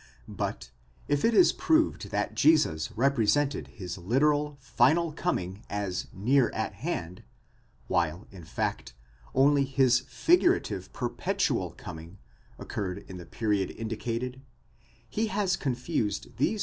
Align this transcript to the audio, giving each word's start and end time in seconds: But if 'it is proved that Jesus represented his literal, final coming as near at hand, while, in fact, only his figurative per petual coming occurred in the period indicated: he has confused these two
But 0.27 0.71
if 1.07 1.23
'it 1.23 1.35
is 1.35 1.53
proved 1.53 2.09
that 2.09 2.33
Jesus 2.33 2.89
represented 2.93 3.67
his 3.67 3.99
literal, 3.99 4.57
final 4.59 5.11
coming 5.13 5.63
as 5.69 6.07
near 6.11 6.49
at 6.55 6.73
hand, 6.73 7.21
while, 7.85 8.25
in 8.31 8.43
fact, 8.43 8.95
only 9.35 9.63
his 9.63 9.99
figurative 9.99 10.91
per 10.91 11.07
petual 11.11 11.77
coming 11.77 12.17
occurred 12.57 13.05
in 13.07 13.17
the 13.17 13.27
period 13.27 13.69
indicated: 13.69 14.41
he 15.07 15.27
has 15.27 15.55
confused 15.55 16.35
these 16.37 16.59
two 16.59 16.59